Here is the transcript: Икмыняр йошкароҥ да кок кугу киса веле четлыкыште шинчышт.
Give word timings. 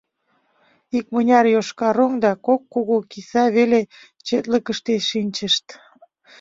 Икмыняр 0.97 1.45
йошкароҥ 1.53 2.11
да 2.23 2.31
кок 2.45 2.61
кугу 2.73 2.97
киса 3.11 3.43
веле 3.57 3.81
четлыкыште 4.25 4.95
шинчышт. 5.09 5.65